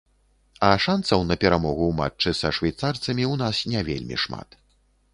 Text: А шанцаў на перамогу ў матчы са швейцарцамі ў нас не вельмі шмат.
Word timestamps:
А 0.67 0.69
шанцаў 0.85 1.25
на 1.33 1.37
перамогу 1.43 1.83
ў 1.87 1.93
матчы 2.01 2.29
са 2.41 2.49
швейцарцамі 2.61 3.23
ў 3.31 3.35
нас 3.47 3.55
не 3.75 3.89
вельмі 3.93 4.15
шмат. 4.27 4.61